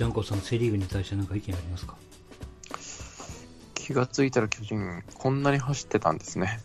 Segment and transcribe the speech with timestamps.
[0.00, 1.94] ジャンコさん、セ・リーグに対して何か意見ありますか？
[3.74, 6.58] 気がついたら巨人、こんなに走ってたんですね。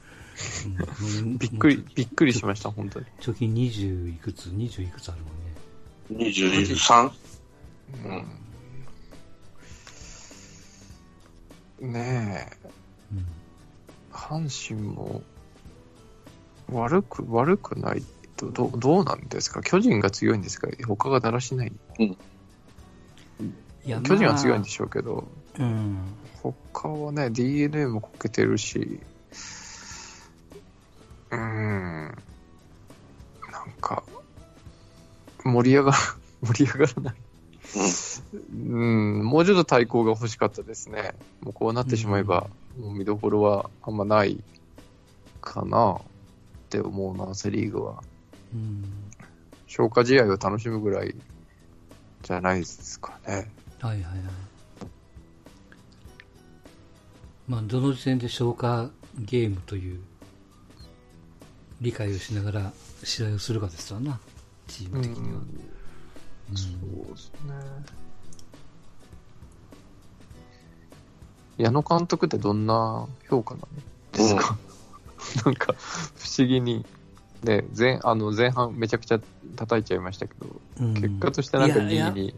[1.01, 3.05] うんびっくり、びっくりしました、本当に。
[3.19, 5.17] 貯金20いくつ、20いくつある
[6.13, 6.29] もんね。
[6.31, 7.11] 23?
[11.81, 11.91] うん。
[11.91, 12.69] ねえ、
[13.11, 13.25] うん
[14.13, 15.21] 阪神も
[16.71, 18.03] 悪く、悪くない
[18.37, 19.61] と、どうどうなんですか？
[19.61, 20.69] 巨人が強いんですか？
[20.87, 21.73] 他がだらしない。
[21.99, 22.15] いや
[24.03, 25.27] 巨人は強いんでししょうけど、ょ。
[25.59, 25.97] うん。
[26.41, 28.99] 他はね、DNA もこけてるし、
[31.31, 32.15] うーん、なん
[33.79, 34.03] か、
[35.43, 35.97] 盛り上がる、
[36.53, 37.15] 盛り上がらない。
[38.53, 41.13] うん、もうちょっと対抗が欲しかったですね。
[41.41, 42.47] もうこうなってしまえば、
[42.79, 44.43] もう見どころはあんまない
[45.41, 45.99] かなっ
[46.69, 48.03] て思うな、セ・リーグは。
[48.53, 48.83] うん。
[49.67, 51.15] 消化試合を楽しむぐらい
[52.25, 53.51] じゃないですかね。
[53.79, 54.13] はいはいはい。
[57.47, 59.99] まあ、どの時点で消化ゲームという
[61.81, 64.19] 理解をしながら試合をするかですわな、
[64.67, 65.39] チーム的には。
[65.39, 66.67] うんそ
[67.11, 67.53] うですね。
[71.57, 73.61] 矢野監督ってどんな評価なん
[74.11, 74.57] ですか、
[75.45, 76.85] なんか不思議に、
[77.45, 79.19] ね、前あの前半めちゃくちゃ
[79.55, 80.47] 叩いちゃいましたけど、
[80.81, 80.93] うん。
[80.95, 82.09] 結果としてなんかいやいや。
[82.09, 82.35] 2位に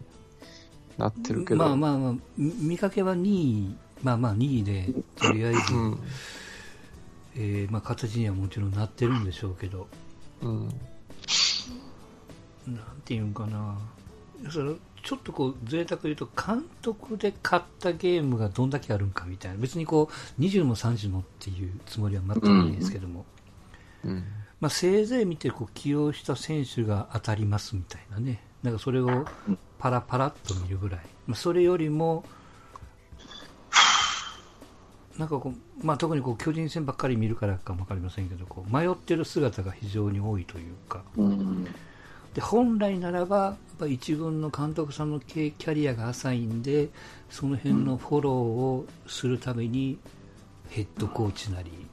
[0.98, 6.00] なってるけど、まあまあまあ、み見かけは2位、まあまあ2位で、とりあえず、うん。
[7.36, 9.88] えーまあ形にはもちろんなってるんでしょうけど、
[10.42, 10.68] うん。
[12.68, 13.78] なんていうんかな、
[14.50, 23.26] それちょっとこう贅沢言うと、監督で勝ったゲームがどんだけあるんかみたいな、別にこう20も30もっていうつもりは全くないですけども、
[24.04, 24.24] うん
[24.60, 29.26] まあ、せいぜい見てこう起用した選手が当たりますみたいなね、なんかそれを
[29.78, 32.24] パラパラっと見るぐらい、まあ、それよりも、
[35.18, 41.66] なんかこう、まあ、特にこう巨人戦ばっかり見るからかも分かりませんけど、こう迷ってる姿が非常に多いというか、うん。
[42.34, 46.90] で本来ならば、やっぱ一軍の監督さんのキャリアが浅いんで、
[47.30, 49.98] その辺のフォローをするために、
[50.70, 51.87] ヘッドコーチなりうん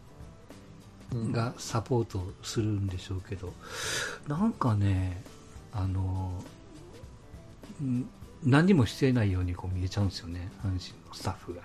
[1.33, 3.53] がサポートするんでしょうけど、
[4.29, 5.23] なんかね、
[5.73, 6.43] あの
[7.83, 8.05] ん
[8.45, 10.73] 何にもしてないようにこう見えちゃうんですよね、阪神
[11.07, 11.63] のスタッフが。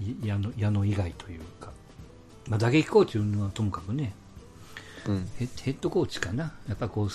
[0.00, 1.72] い矢野矢野以外というか、
[2.48, 4.14] まあ、打撃コーチはともかくね、
[5.06, 5.28] うん。
[5.38, 7.08] ヘッドコーチかな、やっぱこう、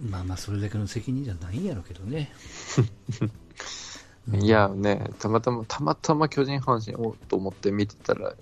[0.00, 2.32] まあまあ、それだけの責任じゃないんやろうけどね。
[4.34, 8.36] いやね、たまたま、たまたま巨人阪神をと思って見てたら、うん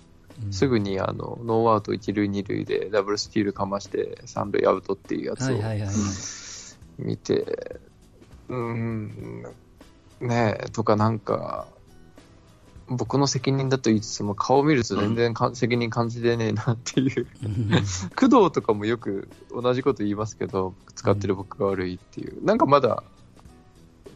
[0.51, 5.95] すぐにあのノーアウト一塁二塁でダブルスチールかまして三塁アウトっていうやつをはいはいはいはい。
[6.99, 7.79] 見て、
[8.49, 9.43] うーん、
[10.21, 11.67] ねえ、とかなんか、
[12.87, 17.27] 僕の責任だと言いつつも顔見ると全然か、責任感じてねえなっていう。
[17.43, 17.69] うん
[18.15, 22.43] 工藤とかもよく同じこと言いますけど、使ってる僕が悪いっていう。
[22.43, 23.03] なんかまだ、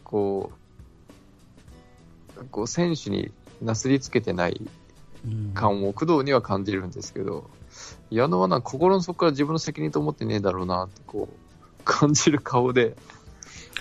[0.02, 0.61] こう、
[2.42, 4.60] こう選手になすりつけてない
[5.24, 7.48] うん感を工藤には感じるんですけど、
[8.10, 12.96] 矢野はなんか心の底から自分の責任と思ってねえだろうなってこう感じる顔で、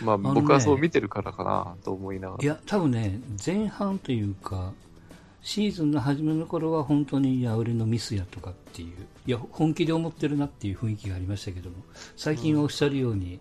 [0.03, 2.43] まあ僕はそう見てるからかなと思いながら。
[2.43, 4.73] いや、多分ね、前半というか、
[5.41, 8.89] シーズンの初めの頃は本当に、いや、俺のミスやとかっていう、
[9.25, 11.77] いや、本気で思ってるなっていう雰囲気がありましたけども、
[12.15, 13.39] 最近はおっしゃるように、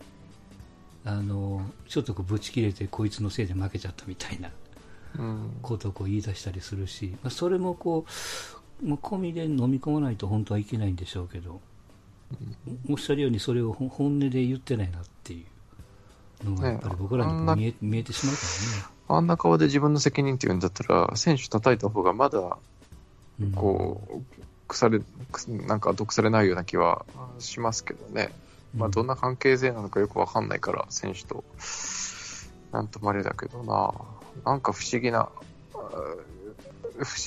[1.05, 4.53] あの、ちょっとこう、ぶち切れて、こいつのせいで負けちゃったみたいなうん
[5.63, 8.05] ことをこう言い出したりするし、まあ、それもこ
[8.83, 11.61] う、もう込みで飲み込まないと本当はいけないんでしょうけど、
[12.89, 15.45] おっしゃるようにそれを本本音で言ってないなってい
[16.45, 18.95] うのが、やっぱり僕らに見え見えてしまうからね。
[19.09, 22.59] あんな顔で自分の責任って言うんだったら、選手叩いた方がまだ、
[23.41, 24.23] うんこう、
[24.69, 25.01] 腐れ、
[25.33, 27.05] くなんか毒されないような気は
[27.39, 28.33] しますけどね。
[28.77, 31.45] まあどんな関係性なのかよくわかんないから、選手と。
[32.73, 33.93] なんともあれだけどな。
[34.45, 35.29] なんか不思議な、
[35.73, 35.97] 不思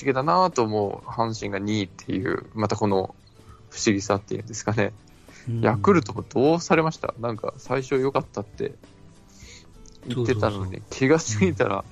[0.04, 3.14] 議だなと思う阪神が2位っていう、またこの
[3.70, 4.92] 不思議さっていうんですかね。
[5.48, 7.12] うんヤクルトもどうされました？
[7.20, 8.72] なんか最初良かったって
[10.06, 11.84] 言ってたのに、気がついたら、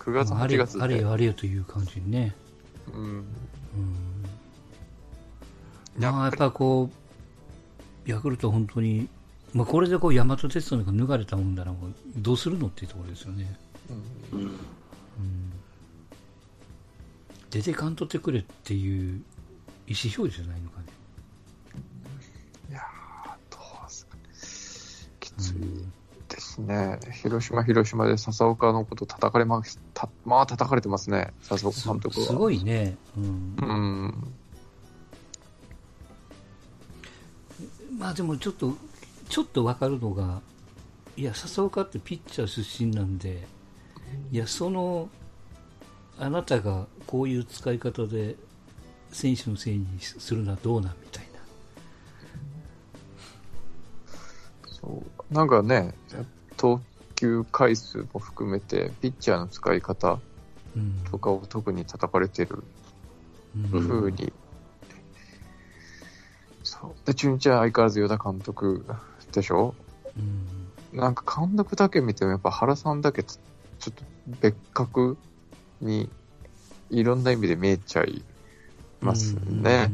[0.00, 1.12] 9月、8あれ月であれよ。
[1.12, 2.34] あれよという感じにね。
[2.92, 3.02] うん。
[3.04, 3.24] うん。
[5.98, 6.90] まあ、やっぱこ
[8.06, 9.08] う、ヤクルト本当に、
[9.54, 13.56] まあ、これでこう、大和鉄道が脱がれたもんだら、もうどうするのっていうところですよね。
[13.90, 15.52] うん、
[17.50, 17.96] 出てかん。
[17.96, 19.22] とってくれっていう
[19.86, 20.86] 意思表示じゃないのかね
[22.70, 22.80] いや
[23.50, 24.16] どうすか
[25.20, 25.54] きつい
[26.28, 29.62] ですね、広島広島で笹岡のこと叩かれま
[29.92, 34.34] たまあ叩かれてますね笹岡監督はすごいねうん、うん。
[37.98, 38.74] まあでもちょっと
[39.28, 40.40] ちょっと分かるのが
[41.16, 43.18] いや笹岡ってピッチャー出身なん。
[43.18, 43.46] で
[44.30, 45.08] いや、その、
[46.18, 48.36] あなたがこういう使い方で
[49.10, 51.40] 選手のせいにするのはどうなんみたいな。
[54.66, 55.34] そう。
[55.34, 55.94] なんかね、
[56.56, 56.80] 投
[57.14, 60.18] 球回数も含めて、ピッチャーの使い方
[60.74, 61.04] うん。
[61.10, 62.64] とかを特に叩かれてる
[63.56, 64.32] うん風に。
[66.62, 67.06] そう。
[67.06, 68.84] で、中日は相変わらず与田監督
[69.32, 69.74] でしょ？
[70.92, 70.98] うん。
[70.98, 73.22] なんか監督だけ見てもやっぱ原さんだけ
[73.82, 74.04] ちょっと
[74.40, 75.16] 別格
[75.80, 76.08] に
[76.88, 78.22] いろんな意味で見えちゃい
[79.00, 79.90] ますね。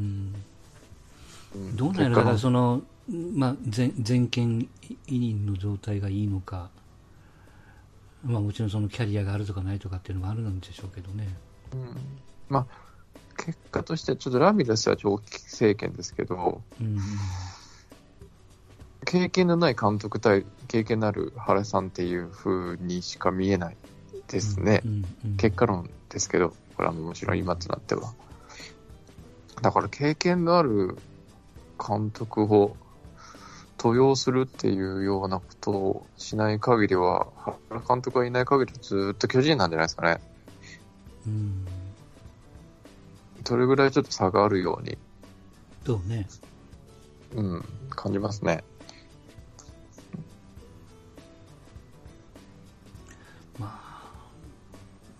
[1.74, 2.82] どうなんやろだからその、
[3.34, 4.68] まあ、全全権
[5.06, 6.68] 委任の状態がいいのか、
[8.22, 11.26] まあ、もちろんそのキャリアがあるとかないとかっていうのがあるんでしょうけどね。
[11.72, 11.96] うん。
[12.50, 12.66] まあ、
[13.38, 16.98] 結果としてはちょっとラミレスは長期政権ですけど、うん
[19.04, 23.76] 経験のない監督対経験のある原さんっていう風にしか見えない
[24.28, 24.82] ですね。
[24.84, 28.12] うんうん結果論ですけど、これはもちろん今となっては。
[29.62, 30.96] だから経験のある
[31.78, 32.76] 監督を
[33.78, 37.28] 登用するっていうようなことをしない限りは、
[37.68, 40.20] 原監督がいない限りずっと巨人なんじゃないですかね。
[41.26, 41.66] うん
[43.44, 44.98] それぐらいちょっと差があるように、
[45.86, 46.26] そうね。
[47.34, 48.62] うん、感じますね。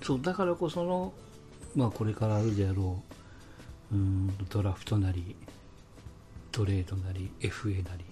[0.08, 1.12] そう、だからこその、
[1.76, 3.02] まあ、これからあるであろ
[3.92, 5.36] う、うん、ドラフトなり、
[6.50, 8.06] トレードなり、FA なり、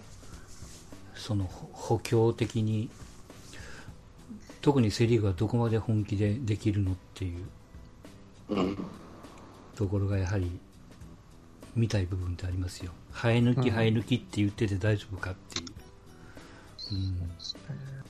[1.14, 2.90] そのほ補強的に、
[4.60, 7.46] 特にセ・リーグはどこまで本気でできるのっていう
[8.50, 8.76] うん。
[9.74, 10.50] ところがやはり
[11.74, 12.92] 見たい部分ってありますよ。
[13.10, 15.66] 生え抜き、うん生え抜きって言ってて大丈夫かっていう。
[16.92, 17.20] うん。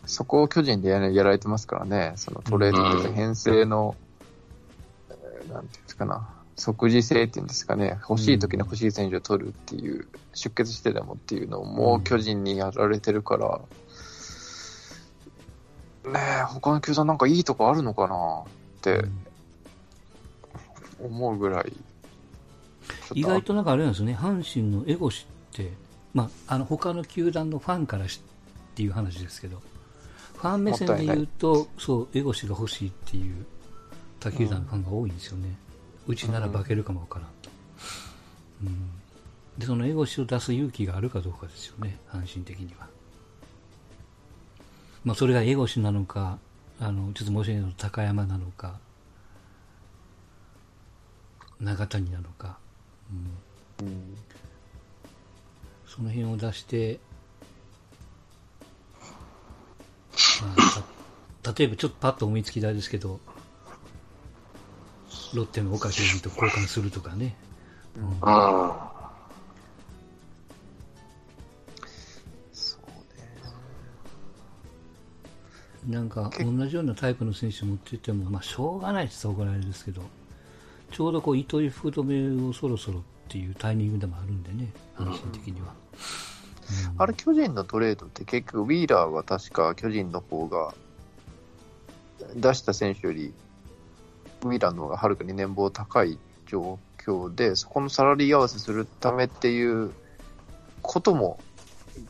[0.06, 3.96] そこを巨人でやられてますからね、そのトレードというか編成の、
[5.11, 13.61] えーなんていうんですかな、即時性っていうんですかね、欲しい時に欲しい選手を取るっていう、出血してでもっていうのをもう巨人にやられてるから、
[16.12, 19.05] ねえ、他の球団なんかいいとこあるのかなって
[21.02, 21.72] 思うぐらい、
[23.14, 25.72] 意外となんかあれなんですよね、阪神のエゴシって、
[26.14, 28.35] まあ、あの他の球団のファンからしって
[28.82, 29.61] いう話ですけど、
[30.37, 33.46] ファン目線で言うと、そう、エゴシが欲しいっていう
[34.20, 35.56] 他球団のファンが多いんですよね。
[36.06, 37.50] うちなら化けるかもわからんと。
[38.64, 38.90] うん。
[39.58, 42.87] で、そのエゴシを出す勇気があるかどうかですよね、阪神的には。
[45.05, 46.38] まあ、それがエゴシなのか、
[46.81, 48.79] あの、ちょっと申し訳ないけど、高山なのか、
[51.61, 52.58] 長谷なのか、
[53.81, 53.87] うん。
[53.87, 54.17] うん
[55.96, 57.00] その辺を出して、
[60.42, 60.84] まあ
[61.42, 63.20] た例えばちょっとパッと思いつきたいですけど、
[65.34, 67.36] ロッテの岡秀樹と交換するとかね。
[67.96, 68.93] うんあ
[72.52, 72.81] そう
[75.88, 75.96] ね。
[75.96, 80.02] なんか同じようなタイプの選手持ってても、まあ、しょうがないって言ったら怒られるんですけど、
[80.90, 85.69] ちょうどこう糸井福留をそろそろっていうタイミングでもあるんでね、阪神的には。
[85.69, 85.70] う
[86.32, 86.35] ん
[86.99, 90.75] あれ、巨人のトレードって結局、ウィーラーは確か巨人の方が
[92.37, 93.32] 出した選手より、
[94.44, 99.93] ウィーラーの方がはるかに年俸高い状況で、そこのサラリー合わせするためっていう
[100.82, 101.39] ことも、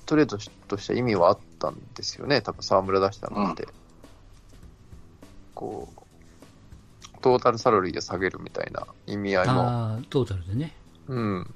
[0.04, 3.66] トレードとしては意味はあったんですよね、多分沢村出したのって。
[5.54, 10.76] こう、トータルサラリーを下げるみたいな意味合いもああ、トータルでね。
[11.08, 11.54] うん。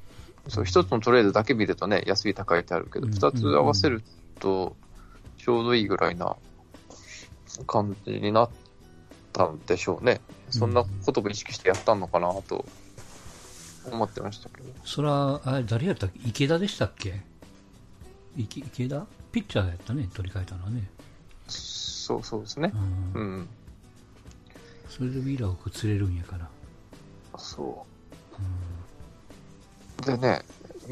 [0.48, 4.02] そう、一つのトレードだけ見るとね、安い高いってあるけど、うん二つ合わせる
[4.38, 4.76] と、
[5.38, 6.36] ちょうどいいぐらいな
[7.66, 8.50] 感じになっ
[9.32, 10.20] たんでしょうね。
[10.50, 12.64] そんなことも意識してやったのかなと
[13.90, 14.68] 思ってましたけど。
[14.84, 16.20] そら、あれ、誰やったっけ？
[16.28, 17.22] 池田でしたっけ
[18.36, 19.06] 池池田？
[19.32, 20.90] ピッチャーやったね、取り替えたのはね。
[21.46, 22.72] そうそうですね
[23.14, 23.18] う。
[23.18, 23.48] んうん。
[24.88, 26.48] それでウィーラーをこう釣れるんやから。
[27.38, 27.86] そ
[28.38, 28.42] う。
[28.42, 28.79] うん
[30.00, 30.42] でね、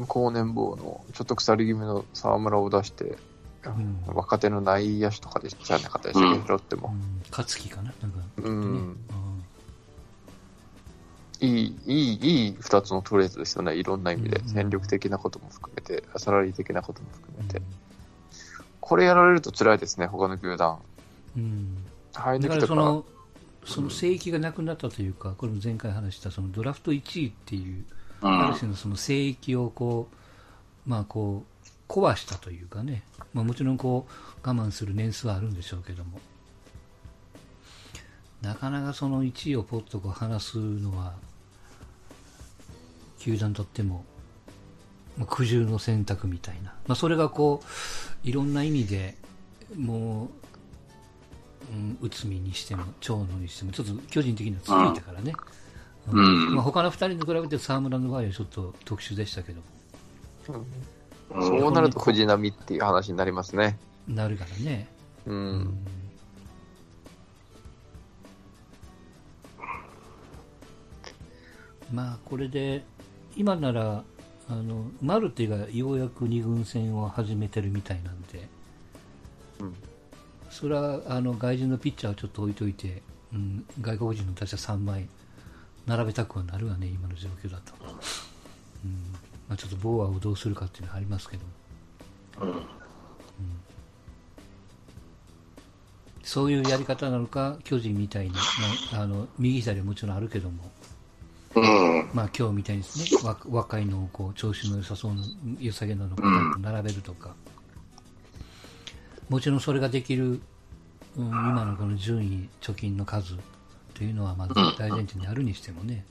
[0.07, 3.17] 高年俸のちょっと腐り気味の沢村を出して、
[3.67, 6.89] ん若手の内野手とかでじゃなかったでしたっけ、うんロッテも。
[6.89, 8.97] うん、勝木かななんか、うん。
[9.11, 9.13] あ
[11.41, 13.75] いい、いい、いい二つのトレードですよね。
[13.75, 14.43] いろんな意味でう。
[14.43, 17.61] ん戦力的なことも含めて、サラリー的なことも含めて。
[18.79, 20.79] これやられると辛いですね、他の球団。
[21.37, 23.05] うん、その、
[23.65, 27.85] その聖域がなくなったというか、これも前回話したそのドラフト1位っていう、うん
[28.21, 30.09] ある種のその聖域をこ
[30.85, 36.19] う、まあこう、壊したというかね、まあもちろんこう、我慢する年数はあるんでしょうけども、
[38.41, 41.13] なかなかその1位をポッとこう離すのは、
[43.19, 44.05] 球団にとっても、
[45.17, 49.15] まあ、苦渋の選択みたいな、まあ、それがこう、いろんな意味で
[49.77, 50.29] も
[51.71, 55.68] う、うん、内海にしても長野にしてもちょっと巨人的には続いたからね、うん
[56.15, 59.61] まあ、他の2人に比べて沢村の場合はちょっと特殊でしたけど。
[60.49, 60.65] うん
[61.29, 63.77] そうなると藤波っていう話になりますね。
[64.07, 64.87] なるからね、
[65.27, 65.31] う。
[65.31, 65.77] うん。
[71.93, 72.83] まあこれで
[73.35, 74.03] 今なら
[74.49, 78.47] あのマルテがようやく2軍戦を始めてるみたいなんで。
[79.59, 79.75] うん。
[80.49, 85.07] それはあの外人のピッチャーをちょっと置いといて、うん、外国人の打者3枚
[85.89, 87.73] 並べたくはなるわね、今の状況だと。
[88.85, 88.91] うん。
[89.47, 91.37] まあ、ちょっとボーアをどうするかっていうのはありますけ
[92.37, 92.63] ども、うん。
[96.21, 98.31] そういうやり方なのか、巨人みたいに、
[98.91, 100.71] まあ、あの右左はもちろんあるけども、
[101.55, 102.09] うん。
[102.13, 105.23] まあ、今日みたいにですね、わ若いのをこう調子の良さそうな、
[105.59, 106.23] 良さげなのをこ
[106.55, 107.33] う並べるとか、
[109.27, 110.39] もちろんそれができる、
[111.17, 113.35] うん、今のこの順位、貯金の数
[113.99, 116.05] というのはまず大前提にあるにしてもね、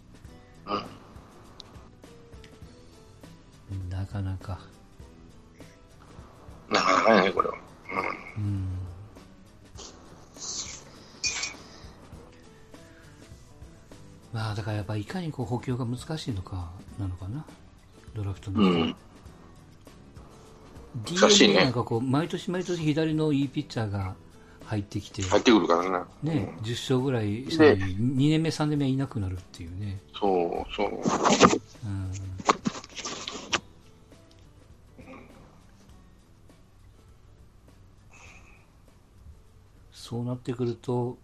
[3.88, 4.59] なかなか、
[6.68, 7.54] なかなかね、これは。
[8.37, 8.68] うん。
[14.35, 17.47] まあだからやっぱいかにこう補強が難しいのかなのかな、
[18.14, 18.61] ドラフトの。
[18.61, 18.97] うん。
[21.07, 24.14] 難しい DNA ねなんかこう毎年毎年左のいいピッチャーが
[24.68, 26.34] 入ってきて、入ってくるからね。
[26.34, 29.98] ね、10勝ぐらいしたのに2年目、3年目いなくなるっていうね。
[30.14, 30.28] そ
[30.68, 30.88] う、そう。
[30.88, 32.12] うん
[39.92, 41.18] そうなってくると、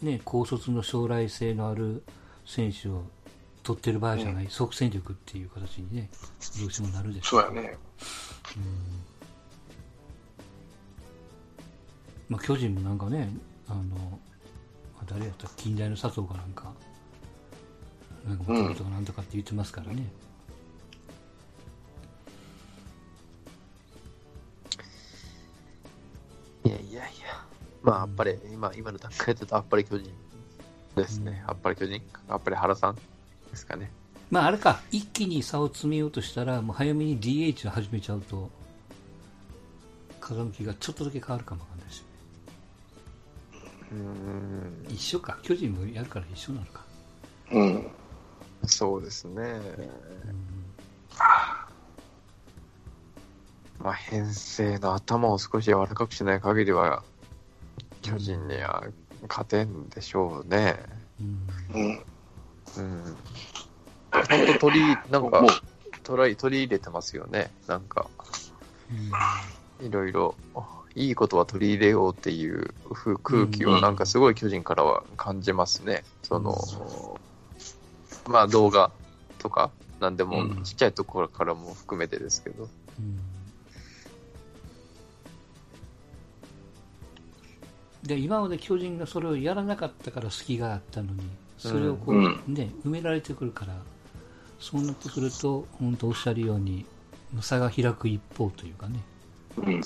[0.00, 2.02] ね、高卒の将来性のある
[2.46, 3.02] 選手を
[3.62, 6.08] 取ってる場合じゃない、即戦力っていう形にね、
[6.58, 7.76] どうしてもなるでしょそうやね。
[12.30, 13.28] まあ、巨人もなんかね、
[13.68, 14.18] あの、
[15.00, 15.48] あ誰やった？
[15.56, 16.72] 近代の佐藤かなんか、
[18.26, 20.06] なんかもとかなんとかって言ってますからね。
[26.64, 27.10] いやいやいや。
[27.82, 30.12] まあ、やっぱり、今、今の段階だと、あっぱれ巨人
[30.94, 31.42] ですね。
[31.48, 33.00] あっぱれ巨人あっぱれ原さんで
[33.54, 33.90] すかね。
[34.30, 38.50] まああれか、一気に差を詰めようとしたら、もう早めに DH を始めちゃうと、
[40.20, 42.04] 風向きがちょっとだけ変わるかもわかんないし、
[43.90, 46.84] うーん、一緒か、巨人もやるから一緒なのか。
[47.52, 47.92] うん。
[48.66, 49.60] そうですね。
[53.78, 57.02] まあ、編成の頭を少し柔らかくしない限りは、
[58.02, 58.84] 巨人には
[59.28, 60.76] 勝てんでしょうね。
[61.18, 62.06] うん
[62.76, 63.02] うん。
[63.06, 63.16] うん。
[64.12, 65.52] 本当取り、なんかもう、
[66.02, 67.50] 取り取り入れてますよね。
[67.66, 68.10] なんか、
[69.80, 70.34] いろいろ、
[70.96, 76.02] いいことは取り入れようっていう風空気をなんかすごい巨人からは感じますね。
[76.22, 76.56] その、
[78.26, 78.90] まあ動画
[79.38, 79.70] とか、
[80.00, 80.62] なんでもうん。
[80.64, 82.64] ちっちゃいところからも含めてですけど。
[82.98, 83.20] うん。
[88.02, 91.20] で今まで巨人がそれをやらなかったから隙があったのに
[91.58, 92.40] それをこう、うん。
[92.48, 93.74] ね、埋められてくるから
[94.58, 96.86] そうなってくると本当おっしゃるように
[97.42, 98.98] 差が開く一方というかね、
[99.58, 99.82] うん。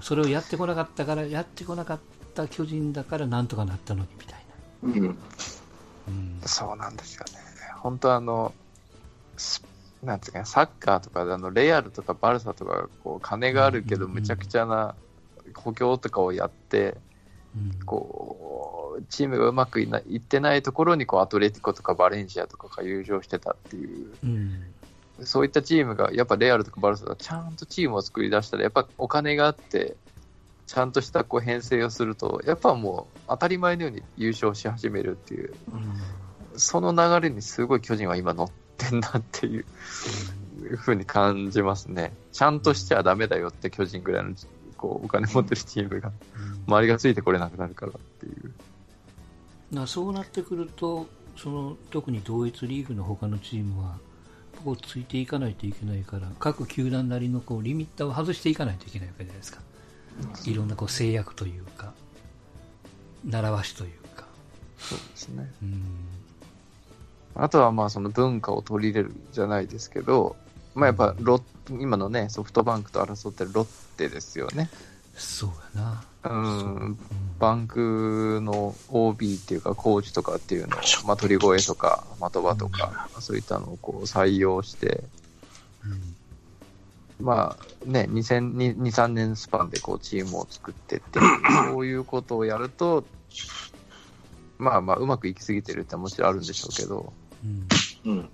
[0.00, 2.00] それをやってこなかったからやってこなかっ
[2.34, 4.44] た巨人だからなんとかなったのにみたい
[4.82, 5.06] うん。
[5.06, 5.14] な、
[6.08, 7.38] うんそうなんですよね。
[7.80, 8.52] 本当あの、
[9.36, 9.64] ス
[10.02, 14.94] なんていうかね、サッカーとかであの、レアルとかバルサとか、こう、金があるけど、うんむちゃくちゃな
[15.54, 16.96] 補強とかをやって、
[17.56, 24.62] うんこう、チームがうまくいないってないところに、こう、アトレティコとかバレンシアとかが優勝してたっていう、うん
[25.22, 29.96] そういったチームが、やっぱレアルとかバルサがちゃんとチームを作り出したら、やっぱお金があって、
[30.66, 35.54] ちゃんとしたこう編成をすると、やっぱもう当たり前のように優勝し始めるっていう、
[36.56, 39.64] その流れにすごい巨人は今乗ってんなっていう
[40.76, 42.12] ふうに感じますね。
[42.32, 44.34] ちゃんとしちゃダメだよって巨人ぐらいの
[44.76, 46.10] こうお金持ってるチームが、
[46.66, 48.52] 周りがついてこれなくなるからっていう。
[49.70, 51.06] なそうなってくると
[51.36, 53.98] その特に同一リーグの他のチームは
[54.64, 59.60] こうついていかないといけないから各球団なりのこうリミッターを外していかないといけないわけじゃないですか。
[60.44, 61.92] いろんなこう制約というか
[63.24, 64.26] 習わしというか。
[64.78, 65.52] そうですね。
[65.62, 65.82] うん。
[67.34, 70.36] あとはまあその文化を取り入れるじゃないですけど、
[70.74, 73.64] まあやっぱロッ今のね、ソフトバンクと争ってるロッ
[73.96, 74.68] テですよね。
[75.14, 76.90] そうやなうん。
[76.90, 76.98] ん、
[77.38, 85.04] バンクの OB っていうかコーチとかっていうのを、まあ鳥越とか的場とか、そういったのをこう採用して、
[87.20, 91.20] まあね、2002 2、3年スパンでこうチームを作ってって、
[91.68, 93.04] そういうことをやると、
[94.58, 97.12] まあまあうまくいきすぎてるってもちろんあるんでしょうけど、
[98.04, 98.12] うん。
[98.12, 98.30] うん。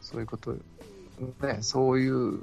[0.00, 0.52] そういうこと、
[1.42, 2.42] ね、そういう、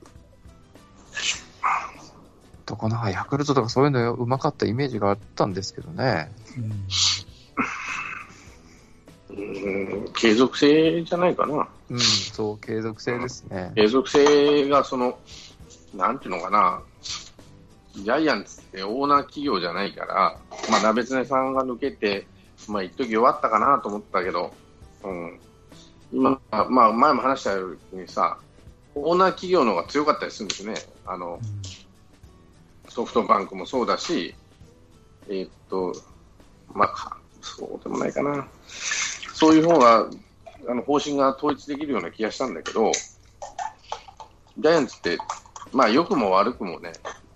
[2.66, 6.32] とこな、ヤクルトとかそういうのうまかったイメージがあったんですけどね。
[6.58, 6.72] うんうん
[10.14, 11.68] 継続性じゃないかな。
[11.90, 13.72] うん、そう、継続性ですね。
[13.76, 15.18] 継続性がその、
[15.94, 16.82] なんていうのかな、
[17.96, 20.38] ジャイアンツってオーナー企業じゃないから、
[20.70, 22.28] まあ、鍋常さんが抜けて、
[22.68, 24.54] まあ、一時終わったかなと思ったけど、
[25.04, 25.40] うん、
[26.12, 28.38] 今、まあ、前も話したようにさ、
[28.96, 30.76] オーナー企業の方が強かったりするんですね。
[31.06, 31.40] あの、
[32.96, 34.34] ソフトバンクもそうだし、
[35.28, 35.94] えーっと、
[36.74, 38.48] まあか、そうでもないかな。
[39.34, 40.10] そういう方が、
[40.70, 42.94] あの、方針が統一できるような気がしたんだけど、
[44.58, 45.18] ジャイアンツって、
[45.74, 46.94] まあ、良くも悪くもね、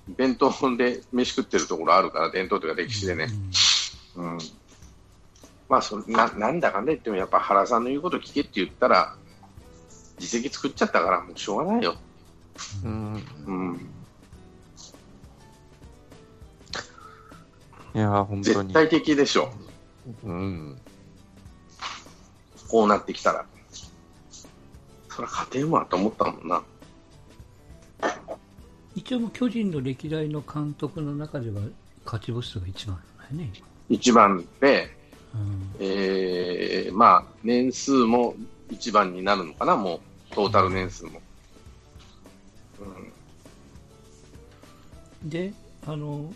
[0.08, 3.28] 伝統で飯食ってるところあるから、伝統というか歴史でね。
[4.16, 4.38] うん。
[5.68, 9.14] まあそな、なんだかんだ言っても、やっぱ原さんの言うこと聞けって言ったら、
[10.18, 11.98] 実績作っちゃったから、もうしょうがないよ。
[12.86, 13.24] うん。
[13.46, 13.99] うん。
[17.96, 18.68] いやー、本当に。
[18.70, 19.52] 絶対的でしょ。
[20.24, 20.78] うん。
[22.68, 23.46] こうなってきたら。
[25.10, 26.64] それは勝てんわと思ったもんな。
[28.96, 31.62] 一応もう巨人の歴代の監督の中では
[32.06, 33.52] 勝ち星数が一番だよね、
[33.90, 34.90] 一番で、
[35.34, 38.36] うんえー、まあ、年数も
[38.70, 40.00] 一番になるのかな、もう、
[40.34, 41.22] トータル年数も。
[45.22, 45.54] うん、で
[45.86, 46.32] あの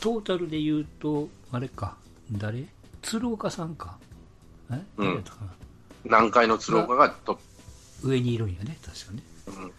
[0.00, 1.96] トータルで言うとあれか。
[2.32, 2.66] 誰？
[3.02, 3.98] 鶴岡さんか。
[4.70, 4.80] え？
[4.98, 5.04] うん。
[5.04, 5.50] 誰やったかな、
[6.04, 7.38] 南海の鶴岡がトッ
[8.02, 8.08] プ。
[8.08, 8.78] 上にいるんやね。
[8.84, 9.22] 確かね。
[9.46, 9.72] うん。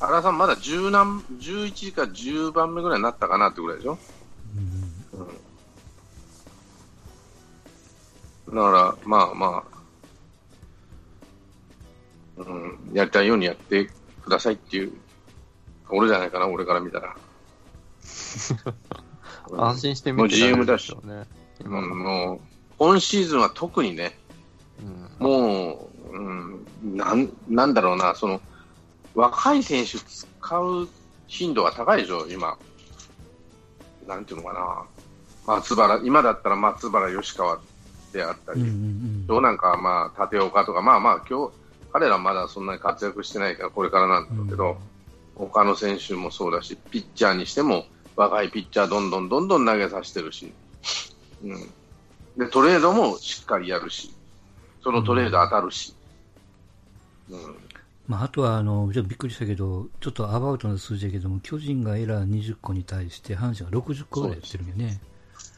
[0.00, 3.98] 原さん、まだ10何、11か10番目ぐらいになったかなってぐらいでしょ？
[5.16, 5.20] う
[8.52, 8.56] ん。
[8.56, 9.64] だから、まあま
[12.38, 13.88] あ、うん、やりたいようにやって
[14.22, 14.92] くださいっていう、
[15.88, 17.16] 俺じゃないかな、俺から見たら。
[19.56, 21.26] 安心して見てられるでしょうね。
[21.60, 21.82] 今う。
[21.82, 22.40] もう、
[22.78, 24.18] 今シーズンは特にね、
[25.20, 26.66] うんもう、うん、
[26.96, 28.40] なん、なんだろうな、その、
[29.14, 30.88] 若い選手使う
[31.26, 32.58] 頻度が高いでしょ、今。
[34.06, 34.84] なんていうのかな。
[35.46, 37.60] 松原、今だったら松原吉川
[38.12, 41.52] であったり、うんうん今日なんかはまあ、立岡とか、まあまあ、今日、
[41.92, 44.76] 彼らまだそんなに活躍してないから、これからなんだけど、
[45.34, 50.52] 他の選手もそうだし、ピッチャーにしても、若いピッチャーどんどんどんどん投げさせてるし、
[51.42, 51.70] うん。
[52.36, 54.14] で、トレードもしっかりやるし、
[54.82, 55.94] そのトレード当たるし、
[57.30, 57.56] うん。
[58.06, 65.00] まあ、あとはあのびっくりしたけどちょっとアバウトな数字だけども巨人がエラー20個に対して阪神が60個ぐらいやってるんよね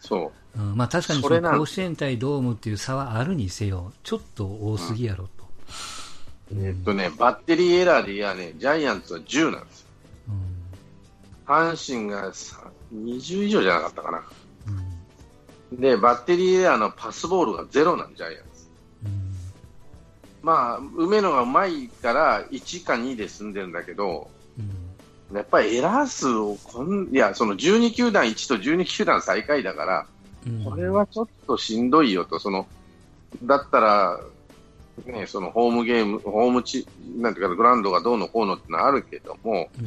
[0.01, 0.61] そう。
[0.61, 5.45] うんまあ、確かにそ甲子園対ドームっていう差はあるにせよちょっと多すぎやろと、
[6.55, 9.86] えっとね、バッテリーエラーでいやね、ジャイアンツは10なんですよ。
[11.47, 14.23] 阪神がさ20以上じゃなかったかな。
[14.69, 14.79] うん。
[14.79, 14.97] うん
[15.73, 18.69] で、バッテリーエラーのパスボールがゼロなん、ジャイアンツ。
[19.05, 19.33] うん。
[20.43, 25.37] まあ、梅野がうまいから1か2で済んでるんだけど、うん。
[25.37, 30.07] やっぱりエラー数をこん、いや、その12球団1と12球団最下位だから、
[30.47, 30.65] うん。
[30.65, 32.67] これはちょっとしんどいよと、その、
[33.43, 34.21] だったら、
[35.05, 36.87] ね、そのホームゲーム、ホームチ、
[37.19, 39.87] なんていうか、グラウンドがどうのこうのってのはあるけども、うん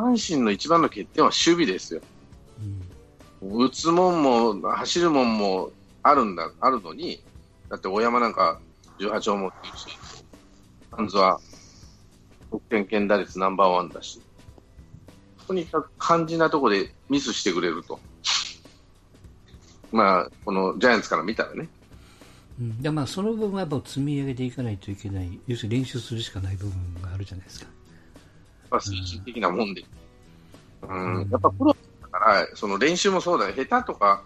[0.00, 2.00] 阪神の一番の欠点は守備ですよ。
[2.60, 2.82] うん
[3.42, 5.70] 打つもんも、走るもんも
[6.02, 7.22] あるんだ、あるのに、
[7.68, 8.58] だって大山なんか
[8.98, 9.86] 18本持ってるし、
[10.90, 11.38] ハンズは
[12.50, 14.20] 得点圏打率ナンバーワンだし、
[15.46, 18.00] とにかく肝心なところでミスしてくれると。
[19.92, 21.68] まあ、このジャイアンツから見たらね。
[22.58, 27.66] うんでまあ、その部分はやっぱ積み上げていかないといけない要するに練習するしかない部分があるじゃないですか、
[28.70, 29.84] まあ、精神的なもんで。
[30.82, 33.54] うん、やっぱプロだから、その練習もそうだよ。
[33.54, 34.22] 下手とか、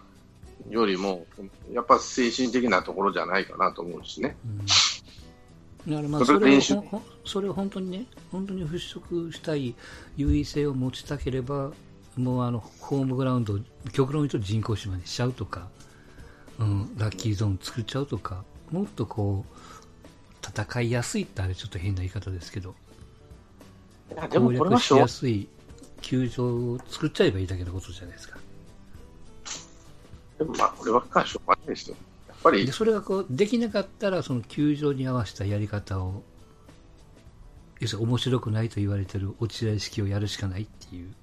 [0.69, 1.25] よりも、
[1.71, 4.35] やっぱ精神的なところじゃないかなと思うしね。
[4.45, 4.65] うん
[5.87, 9.73] だからまあそれをそそれを本当にね、本当に払拭したい
[10.15, 11.71] 優位性を持ちたければ、
[12.15, 13.59] もうあのホームグラウンドを
[13.91, 15.69] 極論に言うと人工芝にしちゃうとか、
[16.59, 19.57] うん、ラッキーゾーン作っちゃうとか、もっとこう、
[20.45, 22.75] 戦いやすいってあれちょっと変な言い方ですけど、
[24.29, 25.47] でも攻略しやすい
[26.01, 28.37] 球場を作っちゃえばいいだけのことじゃないですか。
[30.37, 31.95] でもまあ、こればっかりしょうがないですよ。
[32.27, 36.23] やっぱりで、それがこう、できなかったら、その球場に合わせたやり方を、
[37.79, 41.13] 要するに面白くないと言われてる落合式をやるしかないっていう。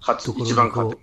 [0.00, 0.98] 勝つ一番勝て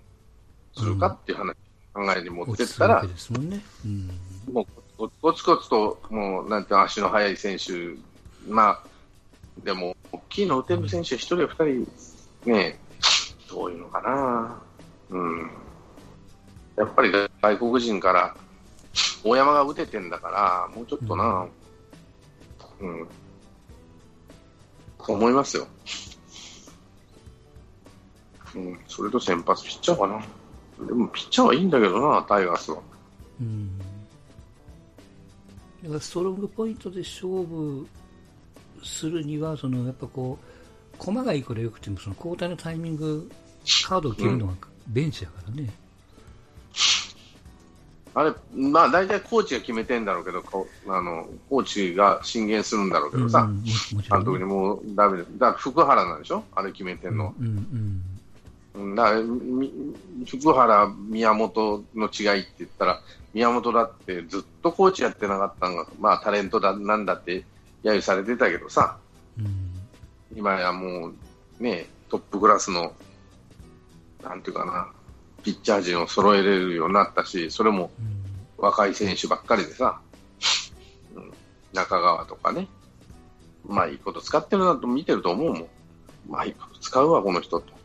[0.74, 1.56] するかっていう話、
[1.94, 3.64] 考えに持ってったらですもんね。
[3.84, 4.10] うん。
[4.52, 4.66] も
[4.98, 7.96] うコツコツと、もうなんて足の速い選手、
[8.46, 8.89] まあ、
[9.58, 11.54] でも、大きいの打てる選手、一人や二
[12.44, 12.78] 人、ね、
[13.48, 14.62] どういうのかな、
[15.10, 15.50] うん、
[16.76, 18.36] やっぱり外国人から、
[19.22, 21.46] 大山が打ててんだから、もうちょっとな、
[22.80, 23.08] うん、
[24.98, 25.66] 思いますよ。
[28.54, 30.86] うん、それと先発ピッチャーかな。
[30.86, 32.78] でも、ピッチャーはいいんだけどな、タイガースは。
[33.40, 33.78] うん。
[35.82, 37.86] だからストロングポイントで勝負
[38.82, 43.30] するには、そのやっぱこう、駒がいくら良くても、その交代のタイミング、
[43.86, 44.54] カードを切るのは
[44.88, 45.72] ベンチだからね。
[48.12, 50.42] あれ、まあ大体コーチが決めてんだろうけど、
[50.88, 55.24] あのコーチが進言するんだろうけどさ、うんももちろんね、監督にもうダメだ。
[55.24, 56.42] だから福原なんでしょ？
[56.54, 57.34] あれ決めてんの。
[57.38, 59.72] うんうんうんだからみ
[60.26, 63.00] 福原、宮本の違いって言ったら、
[63.34, 67.44] 宮本だってずっとコーチやってなかったのが、まあタレントだなんだって
[67.82, 68.98] 揶揄されてたけどさ、
[69.38, 69.70] うん。
[70.36, 72.92] 今やもうね、トップクラスの、
[74.22, 74.92] なんていうかな、
[75.42, 78.20] ピッチャー陣を揃えれるようになったし、それもうん。
[78.58, 80.00] 若い選手ばっかりでさ、
[81.14, 81.32] うん、
[81.72, 82.68] 中川とかね、
[83.66, 85.62] うまいこと使ってるなと見てると思うもん。
[85.62, 85.68] う
[86.28, 87.79] まいこと使うわ、この人と。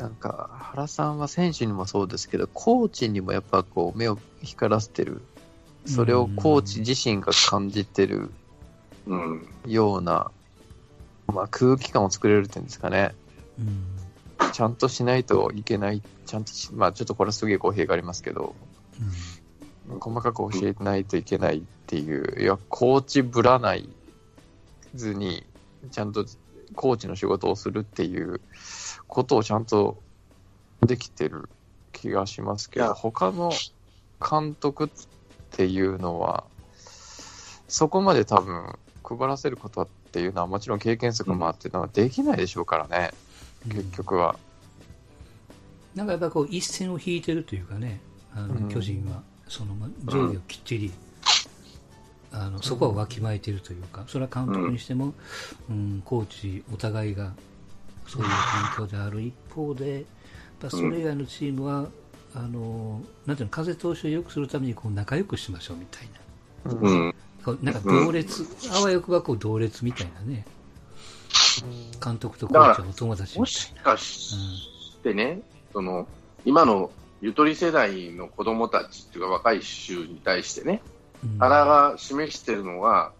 [0.00, 5.20] なんか、原さんは選手にもそうですけど、コーチにもやっぱこう、目を光らせてる。
[5.86, 8.30] それをコーチ自身が感じてる
[9.06, 9.48] うん。
[9.66, 10.30] ような、
[11.26, 13.14] まあ、空気感を作れるっていうんですかね。
[13.58, 13.84] うん
[14.52, 16.02] ちゃんとしないといけない。
[16.26, 18.54] ちゃんとし、まあ、ちょっとこれはすげえ語弊がありますけど、
[18.98, 19.10] うん
[19.98, 23.88] 細かく教えないといけないっていう、いや、コーチぶらない
[24.94, 25.44] ずに、
[25.90, 26.24] ちゃんと
[26.74, 28.40] コーチの仕事をするっていう
[29.10, 30.00] ことをちゃんと
[30.86, 31.48] できてる
[31.92, 33.52] 気がしますけど、他の
[34.18, 34.88] 監督っ
[35.50, 36.44] ていうのは、
[37.68, 43.10] そこまで多分配らせることっていうのはもちろん経験則もあってのはできないでしょうからね、
[43.68, 43.76] うん。
[43.76, 44.36] 結局は。
[45.94, 48.00] なんかやっぱこう一線を引いてるというかね、
[48.34, 48.68] あのうん。
[48.68, 50.92] 巨人はそのま上下をきっちり、
[52.30, 55.14] あのそこはわきまえてるというか、それは監督にしても、
[55.68, 57.32] うん、コーチお互いが
[58.10, 59.20] そういう環境である。
[59.22, 60.04] 一方で、
[60.68, 61.86] それ以外のチームは、
[62.34, 66.08] あのなんていうの風通しを良くするためにこう仲良くしましょうみたい
[66.64, 67.14] な、うん。
[67.62, 70.44] なんか同列、あわよくばこう同列みたいなね、
[72.02, 73.80] 監督とコーチはお友達もみたいな。
[73.80, 75.42] しかしてね、
[75.72, 76.08] その、
[76.44, 80.82] 今のゆとり世代の子供たちっていうか若い衆に対してね、
[81.22, 81.38] うん。
[81.38, 83.12] 原が示しているのは、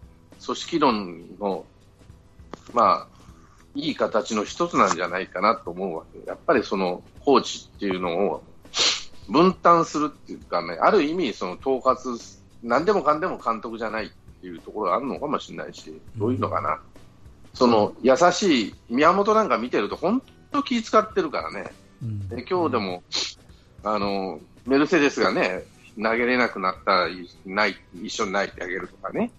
[0.44, 1.64] 組織論の、
[2.72, 3.19] まあ、
[3.74, 6.26] いい形の一つなんじゃないかなと思うわけ。
[6.26, 8.42] やっぱりその、コーチっていうのを
[9.28, 12.18] 分担するっていうかね、ある意味、その統括、
[12.62, 14.08] 何でもかんでも監督じゃないっ
[14.40, 16.80] ていうところがあるのかもしれないし、どういうのかな。
[17.54, 21.72] その、優しい、宮本なんか見てると、本当気使ってるからね。
[22.02, 23.02] うんで今日でも、
[23.84, 25.64] あの、メルセデスがね、
[25.96, 29.30] 投げれなくなったらいない、一緒に泣いてあげるとかね。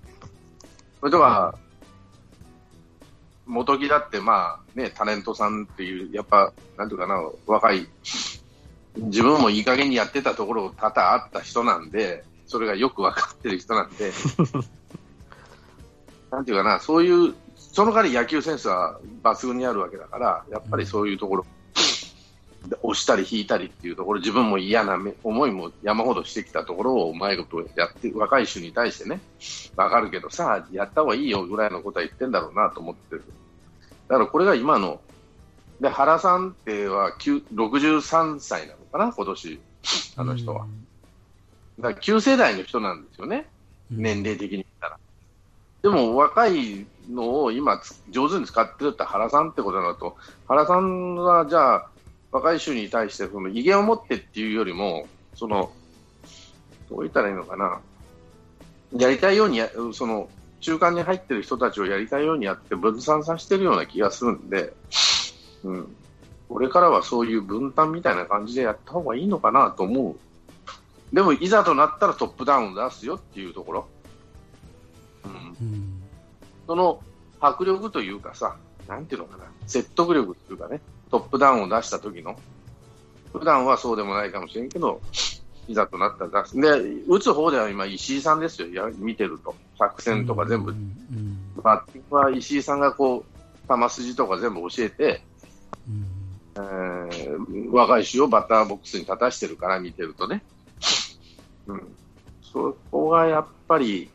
[1.00, 1.56] それとは、
[3.52, 7.86] 元木だって、まあね、タレントさんっていう、やっぱ、なんていうかな、若い、
[8.96, 14.14] 自分もいい加減にやってたところ多々あった人なんで、それがよく分かってる人なんで、
[16.32, 21.46] なんていうかな、そういう、その代わり野球センスは抜群にあるわけだから、やっぱりそういうところ、
[22.68, 29.20] で押したり引いたりっていうところ、自分も嫌なめ思いも山ほどしてきたところをうまいことやって、若い種に対してね、
[29.76, 33.24] わかるけどさ、やった方がいいよぐらいのことは言ってんだろうなと思ってる。
[34.12, 35.00] だからこれが今の、
[35.80, 39.60] で、原さんっては9 63歳なのかな、今年、
[40.18, 40.68] あの人は。
[41.80, 43.48] だから旧世代の人なんですよね、
[43.90, 45.00] 年齢的に言ったら。
[45.82, 51.88] でも若いのを今つ上手に使ってるって原さんってことになると、原さんはじゃあ
[52.34, 55.72] 若い衆に対してその威厳を持ってっていうよりも、その、
[56.90, 57.80] どう言ったらいいのかな。
[58.98, 60.28] やりたいようにや、その、
[60.62, 64.74] 中間に入ってる人たちをやりたいようにやって分散させてるような気がするんで、
[65.64, 65.96] うん。
[66.48, 70.16] これからはそういう分担みたいな感じでやった方がいいのかなと思う。
[71.16, 73.88] でも、いざとなったらトップダウンを出すよっていうところ。
[75.26, 75.32] うん。
[75.32, 75.36] う
[75.72, 76.02] ん。
[76.68, 77.02] その
[77.40, 78.56] 迫力というかさ、
[78.88, 82.40] なんていうのかな、説得力というかね、トップダウンを出した時の、
[83.34, 85.02] 普段はそうでもないかもしれんけど、
[85.72, 86.44] いざとなったら。
[86.44, 89.56] で、打つ方では今、石井さんですよ、や見てると。
[89.78, 90.74] 作戦とか全部う。
[90.74, 91.62] ん。
[91.64, 95.24] バッティングは石井さんがこう、球筋とか全部教えて、
[95.88, 96.06] うん。
[96.56, 100.44] えー若い衆をバッターボックスに立たしてるから見てるとね。
[101.68, 101.82] うん。
[102.44, 104.10] そこがやっぱり、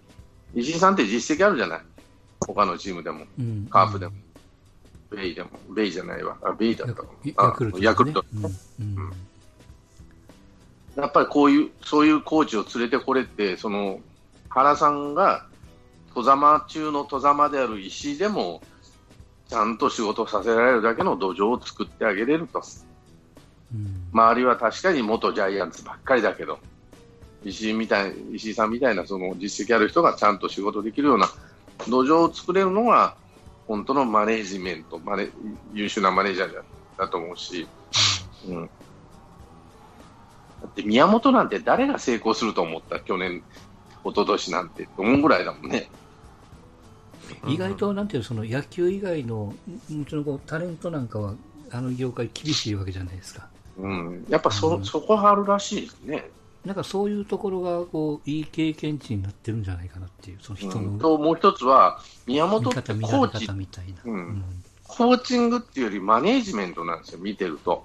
[0.55, 1.81] 石井さんって実績あるじゃない。
[2.47, 3.25] 他のチームでも。
[3.38, 3.66] うん。
[3.71, 4.12] カープでも、
[5.11, 7.85] ベイでも、ベイじゃないわ、あベイだったヤクルト、ね。
[7.85, 8.25] ヤクルト。
[8.35, 8.45] うん。
[8.45, 9.12] うん。
[10.96, 14.00] やっぱりこういう、そういうコーチを連れてこれって、その、
[14.48, 15.46] 原さんが、
[16.14, 18.62] 戸ざま中の戸ざまである石井でも、
[19.48, 22.62] ちゃんと仕事させられるだけの土壌を作ってあげれると。
[23.74, 24.09] うん。
[24.12, 26.59] 周りは確かに元ジャイアンツばっかりだけど、
[27.44, 31.28] 石井みたい、石井さんみたいなその実績ある人がちゃんと仕事できるような
[31.88, 33.14] 土壌を作れるのが、
[33.68, 35.28] 本当のマネージメント、マネ
[35.74, 36.62] 優秀なマネージャーだ
[36.96, 37.68] だと思うし、
[38.48, 38.70] うん。
[40.76, 43.00] だって宮本なんて誰が成功すると思った？
[43.00, 43.42] 去年、
[44.04, 45.88] 一昨年なんて、思うぐらいだもんね。
[47.48, 49.54] 意外と、なんていうの、その野球以外の、
[49.88, 51.34] もちろんこうタレントなんかは、
[51.70, 53.48] あの業界厳しいわけじゃないですか。
[53.78, 54.26] うん。
[54.28, 56.28] やっぱそ、うんそこはあるらしいですね。
[56.64, 63.46] なんかそういうところが、こう、いい経験値になってるんじゃないかなっていう、その人うん、のと、もう一つは、宮本見って方、コーチ。
[64.04, 64.44] うん
[64.88, 67.84] コーチングっていうよりマネージメントなんですよ、見てると。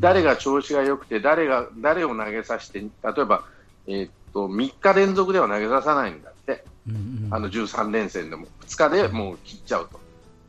[0.00, 3.44] 誰が調子が良くて、誰が、誰を投げさせて、例えば、
[3.86, 6.64] えーっと、3日連続では投げささないんだって。
[6.88, 8.46] うんうんあの13連戦でも。
[8.66, 10.00] 2日でもう切っちゃうと。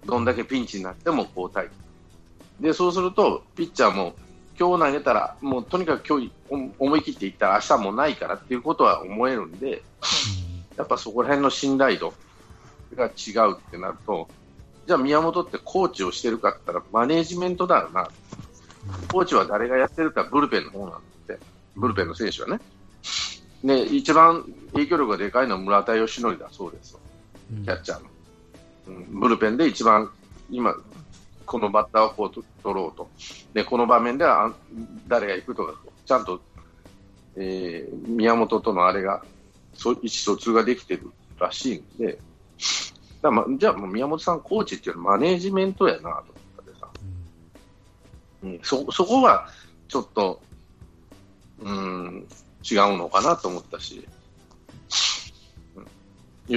[0.05, 1.69] どんだけピンチになっても交代。
[2.59, 4.15] で、そうすると、ピッチャーも、
[4.59, 9.81] 今日投げたら、もうとにかく今日お思い切っていったら明日もないからっていうことは思えるんで、
[10.77, 12.13] やっぱそこら辺の信頼度
[12.95, 14.27] が違うってなると、
[14.85, 18.09] じゃあ宮本ってコーチをしてるかって言ったらマネージメントだよな。
[19.11, 21.39] コーチは誰がやってるかブルペンの方なんだって。
[21.75, 22.59] ブルペンの選手はね。
[23.63, 24.43] で、一番
[24.73, 26.97] 影響力がでかいのは村田義則だそうです。
[27.51, 28.09] うんキャッチャーの。
[28.87, 30.11] うん、ブルペンで一番
[30.49, 30.75] 今、
[31.45, 33.09] このバッターをこうと取ろうと。
[33.53, 34.53] で、この場面ではあ
[35.07, 36.41] 誰が行くとか、ちゃんと、
[37.35, 39.23] えー宮本とのあれが、
[39.73, 42.19] そう意思疎通ができてるらしいんで、
[43.21, 46.32] だまじゃあもう宮本さんコーチっていうのはマネージメントやなと
[48.43, 49.47] うん、そそこは
[49.87, 50.41] ちょっと、
[51.59, 52.27] うん、
[52.69, 54.07] 違うのかなと思ったし、
[55.75, 55.87] うん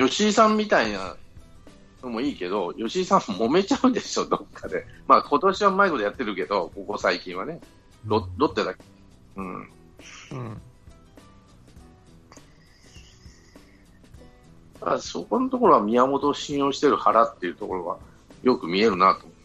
[0.09, 1.17] 吉井さんみたいな
[2.03, 4.85] のもいいけど、吉井さん揉めちゃうでしょ、どっかで。
[5.07, 7.61] まあ今年はうまいことやってるけど、ここ最近はね、
[8.05, 8.81] ロロッテだけ。
[9.37, 9.55] うん。
[9.55, 9.61] う
[10.35, 10.61] ん。
[15.01, 17.99] そこのところは宮本を信用してる原っていうところは
[18.43, 19.36] よく見えるなと思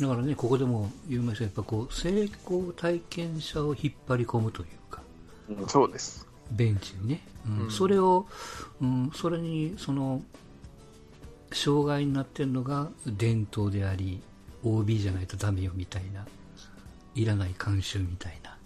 [0.00, 5.02] だからね、ここでも言いましたやっぱこう、成功体験者を引っ張り込むというか、
[5.48, 5.54] う。
[5.54, 6.26] うんそうです。
[6.50, 7.20] ベンチにね。
[7.46, 8.26] うんうんそれを、
[8.80, 10.22] うん、それに、その、
[11.52, 14.20] 障害になってるのが伝統であり、
[14.64, 16.26] OB じゃないとダメよみたいな、
[17.14, 18.56] いらない慣習みたいな。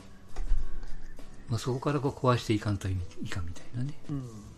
[1.49, 2.95] まあ、そこからこう壊していかんとい
[3.29, 3.95] かんみたいなね。
[4.11, 4.49] うん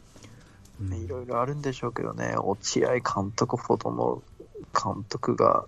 [0.80, 4.22] いろいろあるんでしょうけどね、落合監督ほどの
[4.72, 5.66] 監督が、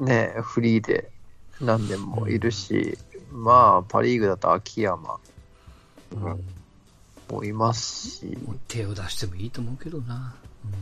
[0.00, 1.10] ね、フリーで
[1.60, 2.98] 何年もいるし、
[3.30, 5.18] まあ、パ・リーグだと秋山
[6.12, 6.44] うん
[7.30, 10.34] もいますし、もう手を出してもいいと思うけどな。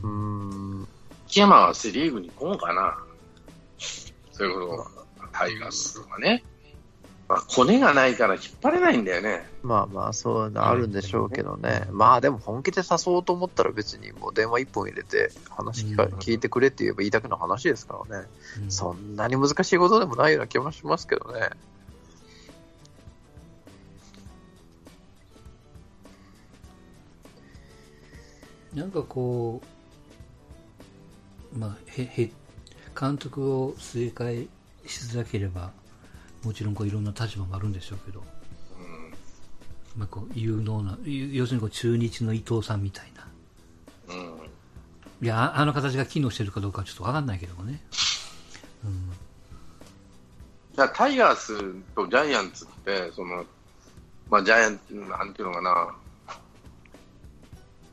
[0.02, 0.88] ううんん、
[1.26, 2.98] 木山はセ・リーグに行こうかな。
[4.32, 6.42] そういうこと、タイガースとかね。
[7.28, 9.46] まあ、コネがないから引っ張れないんだよね。
[9.62, 18.26] まあまあ、そういうのあるんでしょうけどね、まあでも本気で誘おうと思ったら別にもう電話一本入れて話聞か、うん聞いてくれって言えばいいだけの話ですからね、
[18.62, 21.50] うんそんなに難しいことでもないような気もしますけどね。
[28.74, 29.60] なんかこ
[31.54, 32.30] う、まあ、へ、へ、
[32.98, 34.48] 監督を据え替
[34.84, 35.72] えしづらければ、
[36.44, 39.10] もちろんこういろんな立場もあるんでしょうけど、うん。
[39.96, 44.14] まあ、こう有能な、要するにこう中日の伊藤さんみたいな。
[44.14, 45.26] うん。
[45.26, 47.80] いや、ああの形が機能してるかどうかはちょっとわかんないけどもね。
[48.84, 49.10] うん。
[50.74, 53.44] じゃあ、タイガースとジャイアンツって、その、
[54.30, 55.94] まあ、ジャイアンツ、なんていうのかな。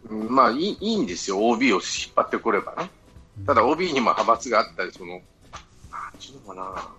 [0.10, 1.39] うんまあいい、いいんですよ。
[1.39, 1.81] OB を引っ
[2.15, 2.89] 張ってくればね。
[3.45, 5.21] ただ OB にも派閥があったり、その、なん
[6.19, 6.89] ていうのかな。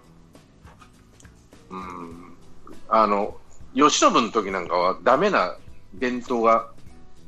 [1.71, 2.37] うん。
[2.89, 3.37] あの、
[3.75, 5.57] 吉信の時なんかはダメな
[5.95, 6.71] 伝統が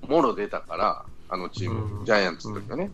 [0.06, 2.90] もろ出たから、あのチーム、うんジャイアンツの時はね。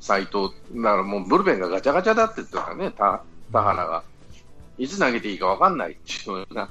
[0.00, 4.02] 斎藤、だからもうブルペンがガチャガチャだって言ってたからね、田田原が。
[4.78, 6.70] いつ投げていいか分かんないっていうような。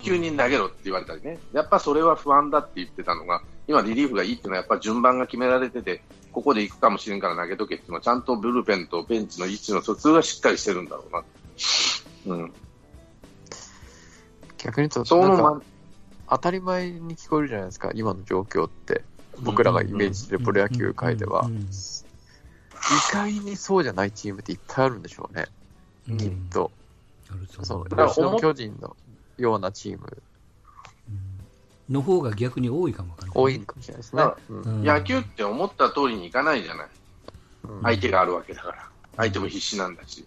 [0.00, 1.38] 急に投げろって言われたりね。
[1.52, 11.24] やっぱそれは不安だって言ってたのが、今リリーフがいいっていうのはやっぱ順番が決められてて、ここで行くかもしれんから投げとけっていうのはちゃんとブルペンとベンチの位置の疎通がしっかりしてるんだろうな。
[12.26, 12.52] うん。
[14.58, 15.62] 逆に言うと、そのなんかま、
[16.30, 19.02] 当たり前に聞こえるじゃないですか、今の状況って。
[19.40, 21.48] 僕らがイメージしてるプロ野球界では。
[21.50, 25.46] 意外にそうじゃないチームっていっぱいあるんでしょうね、
[26.08, 26.70] うんきっと。
[27.62, 28.96] そのから吉野巨人の
[29.36, 30.06] ようなチーム、
[31.08, 31.28] うん
[31.88, 33.38] の方が逆に多いかもわかんない。
[33.38, 34.22] 多いかもしれないですね
[34.84, 36.88] 野球って思った通りにいかないじゃない。
[37.64, 38.88] うん相手があるわけだから。
[39.16, 40.26] 相手も必死なんだし。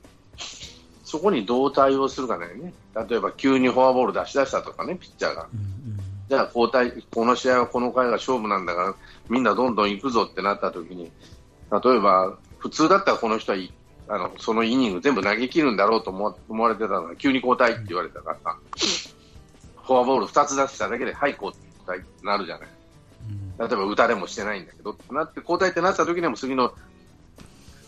[1.12, 2.74] そこにどう対応するかだよね。
[3.10, 5.47] 例えば急にフォアボール出し出したとかね、ピッチャーが。
[5.54, 5.82] うん
[6.30, 8.95] じゃあ交代、この試合はこの回が勝負なんだから、
[9.28, 11.12] みんなどんどん行くぞってなった時に、
[11.69, 13.74] 例えば、普通だったらこの人はい
[14.08, 18.58] あのそのイニング全部投げ切るんだろうと思われてたのが、急に交代って言われたからさ、
[19.84, 21.52] フォアボール2つ出しただけで、はい、交
[21.86, 22.69] 代ってなるじゃない。
[23.30, 26.74] うん例えば打たれもしてないんだけど、なって交代ってなった時にも次の、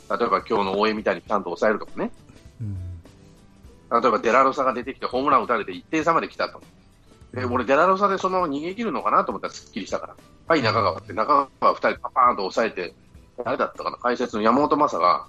[0.10, 2.23] 例えば今日の応援みたいにちゃんと抑えるとかね、うん
[4.02, 6.62] 例えばデラロサが出てきてホームラン打たれて1点差まで来たと。
[7.34, 10.16] で、俺デラロサでそのまま逃げ切るのかなと思ったらすっきりしたから。
[10.48, 12.94] はい、中川って、中川2人パパーンと抑えて、
[13.44, 15.28] 誰だったかな、解説の山本昌が、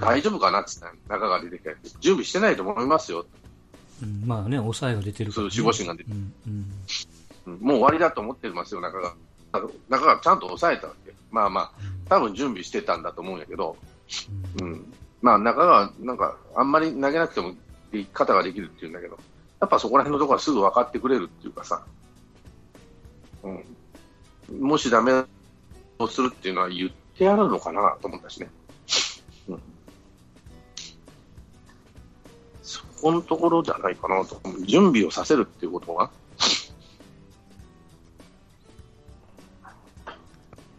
[0.00, 3.26] 大丈夫かなって言ったの中川出てきて、準備してないと思いますよ。
[4.02, 5.50] うんまあね、抑えが出てるから、ね。
[5.52, 6.64] 守護神が出てうんうん
[7.46, 9.14] うんもう終わりだと思ってますよ、中川。
[9.88, 11.14] 中川ちゃんと抑えたわけ。
[11.30, 11.72] まあまあ、
[12.08, 13.76] 多分準備してたんだと思うんやけど、
[14.60, 14.92] うんうん。
[15.22, 17.54] まあ中川、なんか、あんまり投げなくても、
[18.12, 19.18] 肩ができるっていうんだけど、
[19.60, 21.84] やっぱそこら辺のところはすぐ分かってくれるっていうかさ、
[23.42, 24.60] うん。
[24.68, 25.24] もしダメ
[25.98, 28.48] をするっていうのは言ってやるのかなと思ったしね。
[29.48, 29.62] うん。
[32.62, 34.40] そこのところじゃないかなと。
[34.66, 36.10] 準備をさせるっていうことは、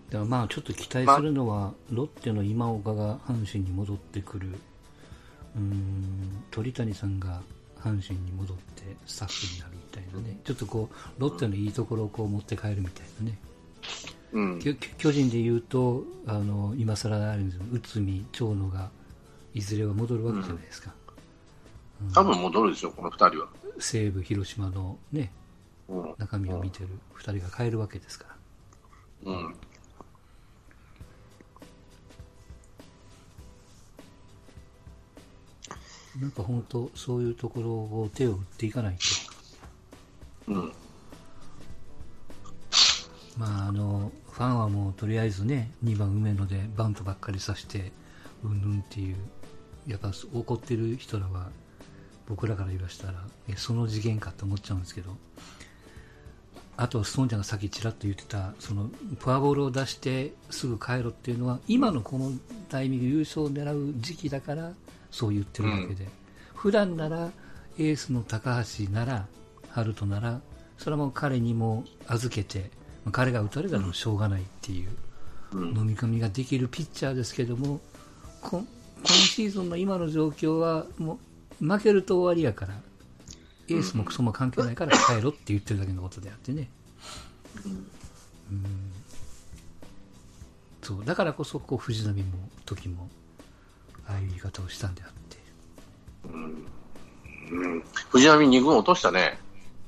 [0.09, 4.57] だまあちょっと期待するのは、ロッテの今岡が阪神に戻ってくる、
[5.55, 7.41] うーん鳥谷さんが
[7.79, 13.37] 阪神に戻ってスタッフになるみたいなね、ちょっとこうロッテのいいところをこう持って帰るみたいなね、
[14.33, 14.59] うん。
[14.59, 18.89] 巨人で言うと、あの今更あるんですけど内海、長野が
[19.53, 20.93] いずれは戻るわけじゃないですか、
[22.13, 23.47] 多分戻るでしょ、この二人は。
[23.79, 25.31] 西武、広島の、ね、
[25.87, 26.15] うん。
[26.17, 28.25] 中身を見てる2人が帰るわけですか
[29.25, 29.31] ら。
[29.31, 29.55] うん。
[36.17, 38.97] なんか本当、そういうところを手を打っていかない
[40.45, 40.71] と、うん。
[43.37, 47.91] まあ、あのファンはもうとりあえずね、2番梅野でバントばっかりさせて、
[48.43, 49.15] うんぬんっていう、
[49.87, 51.49] やっぱ怒ってる人らは、
[52.27, 55.15] 僕らから言わしたら、えその次元かって思っちゃうんですけど、
[56.77, 62.31] あと、ストーンちゃんがさっきちらっと言ってた、そのフォアボールを出してすぐ帰ろっていうのは、今のこの
[62.69, 64.71] タイミング、優勝を狙う時期だから、
[65.11, 66.07] そう言ってるだけで、
[66.55, 67.31] 普段なら
[67.77, 69.27] エースの高橋なら、
[69.69, 70.41] 春人なら、
[70.77, 72.71] それはもう彼にも預けて、
[73.05, 74.89] まあ彼が打たれたらもうしょうがないっていう
[75.53, 75.77] うん。
[75.77, 77.79] 飲み込みができるピッチャーですけども、
[78.41, 78.63] こ
[78.97, 81.19] 今シーズンの今の状況は、も
[81.61, 82.75] う負けると終わりやから、
[83.69, 86.69] エースもクソも関係ないから帰ろって言ってるだけのことであってね。
[88.51, 88.65] うん。
[90.81, 91.05] そう。
[91.05, 93.09] だからこそこう藤波も時も
[94.09, 95.37] ああいう言い方をしたんであって
[97.51, 97.83] うん。
[98.09, 99.39] 藤波2軍落としたね。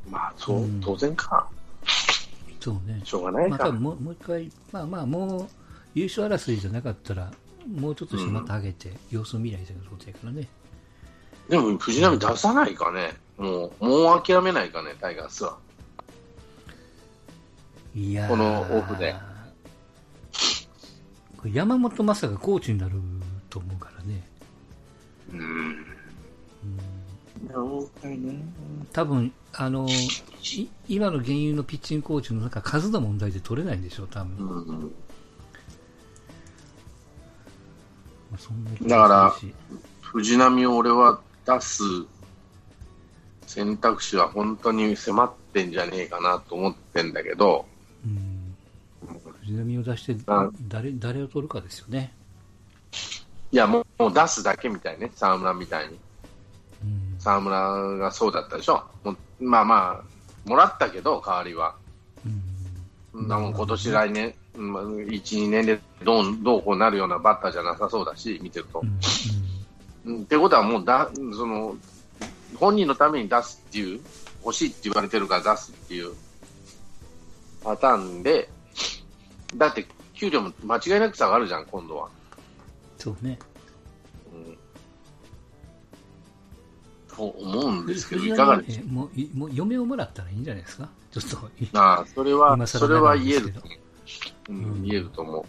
[0.10, 1.48] まあ、そう、うん当然か。
[2.60, 3.50] そうねしょうがないか。
[3.50, 5.48] まあ多分もうもう一回まあまあもう
[5.96, 7.32] 優勝争いじゃなかったら
[7.68, 10.48] もうちょっとしてまた上げて様子を見ないということやからね、
[11.50, 13.14] でも、藤波出さないかね。
[13.38, 15.58] もう、もう諦めないかね、タイガースは。
[17.94, 19.14] いやーこのオフで
[21.44, 22.94] 山本昌がコーチになる
[23.52, 24.24] と思うからね
[25.32, 25.86] うん。
[27.50, 28.44] 了解ね。
[28.92, 34.38] 多分あのい今の現有のピッチングコーチの中数の問題で取れないんでしょう、多分。
[34.38, 34.82] うんうん、
[38.32, 39.34] まあそんな気だから
[40.02, 41.84] 藤浪を俺は出す
[43.48, 47.66] 選択肢は本当に迫ってんじゃねえかなと思ってんだけど、
[48.06, 48.56] うん、
[49.42, 52.14] 藤浪を出してあ誰誰を取るかですよね。
[53.52, 55.94] いやもうもう出すだけみたいね、沢村みたいに。
[55.94, 57.60] うん沢村
[58.00, 58.84] がそうだったでしょ。
[59.04, 61.76] もうまあまあ、もらったけど、代わりは。
[63.14, 68.82] うんもん今年来年、うんまあ1、2年でどうどうこうなるようなバッターじゃなさそうだし、見てると
[70.06, 70.10] う。
[70.10, 71.76] んうんってことはもうだ、その、
[72.56, 74.00] 本人のために出すっていう、
[74.44, 76.14] 欲しいって言われてるから出すっていう
[77.64, 78.50] パターンで、
[79.56, 79.86] だって
[80.16, 82.10] 給料も間違いなく下がるじゃん、今度は。
[83.02, 83.40] そうね。
[84.34, 84.58] うん
[87.16, 90.88] と思うんですけど、藤いかが浪ですかえもういもう嫁をもらったらいいんじゃないですか？
[91.12, 94.54] ちょっといああ、それは今、更それは言えると思う。
[94.54, 95.46] うん、言えると思う。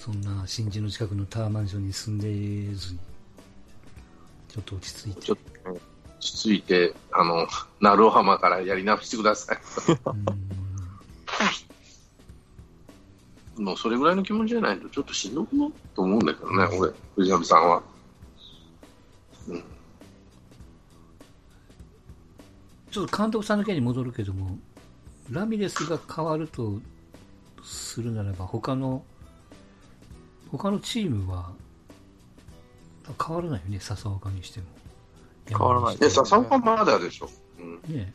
[0.00, 2.98] そんな新地の近くのタワーマンションに住んでずに、
[4.48, 5.20] ちょっと落ち着いて。
[5.22, 5.80] ちょっと、ね、
[6.18, 7.46] 落ち着いて、あの、
[7.80, 9.58] 鳴尾浜からやり直してください。
[10.06, 10.24] うん
[13.60, 15.72] もうそれぐらいの気持ちじゃないと、ちょっとしんどくない？
[15.94, 17.82] と思うんだけどね、俺、藤波さんは。
[19.48, 19.64] うん。
[22.90, 24.58] ちょっと監督さんの件に戻るけども、
[25.30, 26.80] ラミレスが変わると
[27.62, 29.04] するならば、他の、
[30.50, 31.52] 他のチームは
[33.24, 34.66] 変わらないよね、笹岡にしても。
[35.46, 37.28] 変わらないで、笹岡まだでしょ？
[37.58, 37.94] うん。
[37.94, 38.12] ね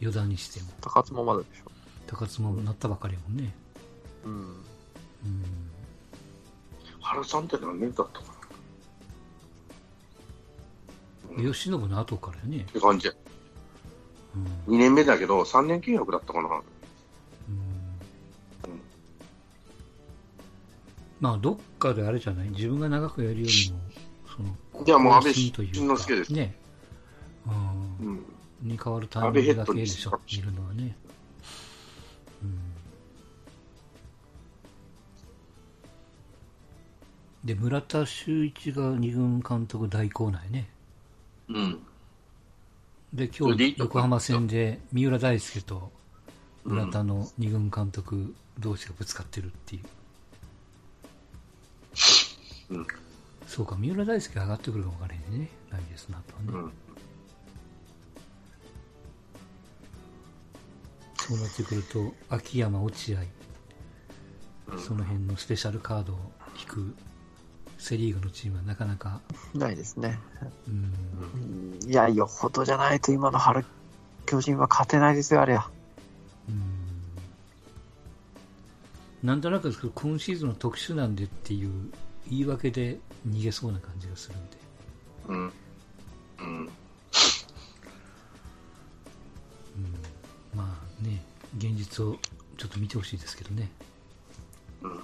[0.00, 1.72] 与田にしても、高津もまだでしょ。
[2.08, 3.54] 高津もなったばかりやもんね。
[4.24, 4.32] うん。
[4.32, 4.62] うん
[7.00, 8.26] 原さんって何年だったか
[11.36, 12.64] な吉信の後からよねっ。
[12.64, 13.08] て感じ。
[13.08, 16.48] うん2年目だけど、3年契約だったかな。
[16.48, 16.62] うん
[21.20, 22.48] まあ、どっかであれじゃない？
[22.50, 23.78] 自分が長くやるよりも、
[24.36, 24.42] そ
[24.80, 26.54] の、いやもう安倍晋之助ですね。
[27.46, 27.50] う。
[28.04, 28.24] うんん。
[28.62, 30.96] に変わるタイミングだけでしょ見るのはね。
[37.48, 40.68] で、村田修一が二軍監督代行なんやね。
[41.48, 41.78] うん。
[43.14, 45.90] で、今日横浜戦で三浦大輔と
[46.64, 49.80] 村田の二軍監督同士がぶつかってるってい
[52.70, 52.74] う。
[52.76, 52.86] うん。
[53.46, 55.48] そうか、三浦大輔が上がってくるかもわからへんね。
[55.70, 56.48] ないですなとはね。
[56.52, 56.72] うん。
[61.16, 63.26] そうなってくると、秋山、落合、うん
[64.78, 66.18] その辺のスペシャルカードを
[66.60, 66.94] 引く
[67.78, 69.20] セ・リーグのチームはなかなか、
[69.54, 70.18] ないですね。
[70.66, 70.92] うん、
[71.82, 73.64] うんいや、よほどじゃないと今の春、
[74.26, 75.70] 巨人は勝てないですよ、あれは。
[76.48, 76.78] うん
[79.22, 81.90] なんとなくですけど、今シーズンの特殊なんでっていう
[82.30, 84.56] 言い訳で逃げそうな感じがするんで。
[85.28, 85.52] うん。
[86.38, 86.70] うん。
[90.54, 91.20] まあね、
[91.56, 92.16] 現実を
[92.56, 93.68] ちょっと見てほしいですけどね。
[94.82, 95.00] うん。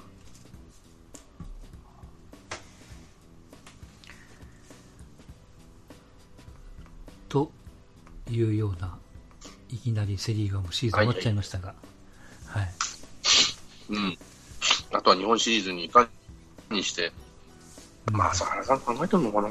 [8.34, 8.98] いうような、
[9.70, 11.74] いきなりセ・リーグはもうシーズン終わっちゃいましたが、
[12.46, 12.74] はい。
[13.90, 14.18] うん。
[14.92, 16.08] あとは日本シリーズにいか
[16.70, 17.12] にして、
[18.12, 19.48] まあ、朝原さん考えてるのかな。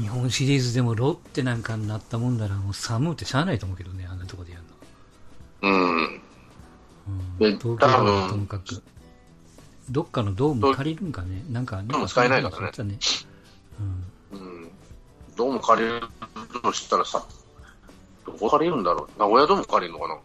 [0.00, 4.64] 日本シリーズでもロッテなんかになったもんならもう寒うってしゃあないと思うけどね、あんなとこでやる
[5.68, 5.70] の。
[5.70, 6.20] うん。
[7.38, 8.82] 東京ドームともかく、
[9.90, 12.98] どっかのドーム借りるんかね、なんか、なんか使えないからねね。
[15.58, 15.60] うんうん。
[15.60, 16.08] どうも借りる
[16.62, 17.24] としたらさ、
[18.26, 19.18] どこ借りるんだろう。
[19.18, 20.14] 名古屋ドーム借りるのかな。
[20.14, 20.20] うん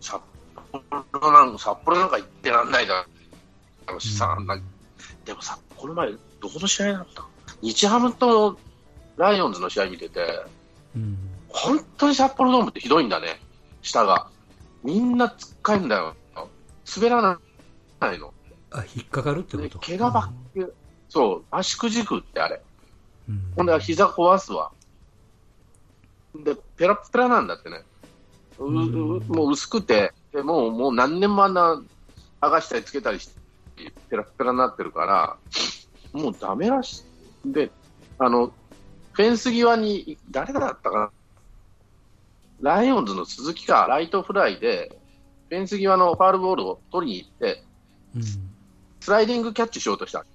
[0.00, 0.20] 札
[1.12, 3.04] 幌なん札幌なんか行ってらんないだ
[3.88, 4.56] ろうしさ、うんな
[5.24, 7.26] でもさ、この前、どこの試合だった？
[7.60, 8.58] 日ハムと
[9.16, 10.20] ライオンズの試合見てて、
[10.96, 11.18] うん
[11.48, 13.40] 本当に札幌ドームってひどいんだね、
[13.82, 14.28] 下が。
[14.84, 16.14] みんなつっかいんだよ。
[16.96, 17.38] 滑らな
[18.14, 18.32] いの。
[18.70, 20.64] あ、引っかかるってこでと怪我ばっかり、
[21.10, 22.62] そう、足くじくってあれ。
[23.28, 24.70] うんほんで膝壊すわ。
[26.34, 27.82] で、ペラッペラなんだってね。
[28.58, 31.82] ううんうもう薄くて、でもうもう何年もあんな
[32.40, 33.40] 剥がしたりつけたりして、
[34.08, 35.36] ペラッペラになってるから、
[36.12, 37.04] もうダメらし
[37.44, 37.52] い。
[37.52, 37.70] で、
[38.18, 38.52] あの、
[39.12, 41.10] フェンス際に、誰だったか
[42.60, 44.96] なライオンズの鈴木がライトフライで、
[45.48, 47.64] フェンス際のファールボールを取りに行って、
[48.14, 48.22] うん
[49.00, 50.26] スライディングキャッチしようとした。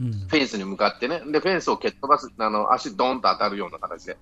[0.00, 0.12] うん。
[0.12, 4.18] フェンスに向かってね、で、フェンスを蹴っ飛ばす、あの、足ドンと当たるような形で、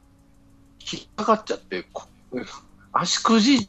[0.81, 2.05] 引っかかっちゃって、こ
[2.93, 3.68] 足くじ、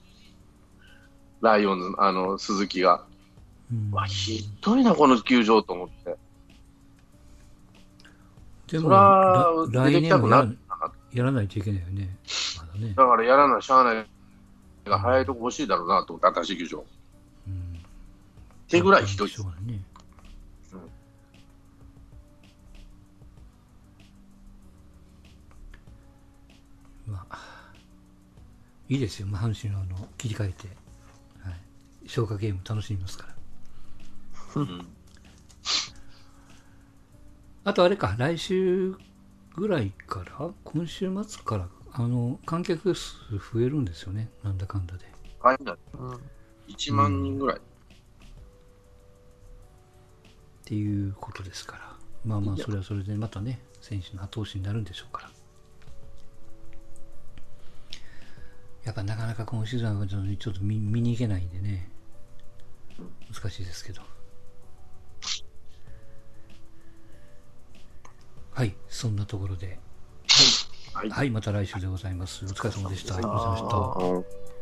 [1.42, 3.04] ライオンズ、あの、鈴木が。
[3.72, 6.18] うんわ、ひどいな、この球場と思って。
[8.68, 10.56] でも、そらら来出てきたくな年も
[11.14, 12.18] やらないといけないよね。
[12.58, 12.94] まだね。
[12.96, 14.06] だからやらない、しゃあない
[14.90, 16.80] が早いとこ欲しいだろうなと思って、新しい球場。
[16.80, 16.84] っ
[17.48, 17.80] うん。
[18.68, 19.82] てぐらいひどいしょうがないね。
[28.90, 30.68] いいですよ、まあ、阪神はあの切り替えて、
[31.40, 33.36] はい、消化ゲーム楽しみますから。
[34.62, 34.88] うん。
[37.64, 38.96] あとあれか、来週
[39.56, 43.16] ぐらいから、今週末から、あの、観客数
[43.54, 45.06] 増えるんですよね、なんだかんだで。
[45.40, 46.20] はいだうん。
[46.68, 47.58] 1万人ぐらい。
[47.58, 47.62] っ
[50.64, 51.96] ていうことですから。
[52.24, 55.35] まあまあ、それはそれでまたね、選手の後押しになるんでしょうから。
[58.86, 60.20] やっぱなかなか今シーズンはちょ
[60.52, 61.90] っと見見に行けないんでね、
[63.34, 64.02] 難しいですけど。
[68.52, 69.80] はい、そんなところで。
[70.94, 71.10] はい。
[71.10, 72.46] はい、また来週でございます。
[72.46, 73.16] お疲れ様でした。
[73.16, 74.55] ありがとうございました。